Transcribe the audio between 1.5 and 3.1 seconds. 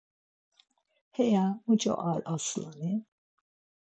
muç̆o ar aslani?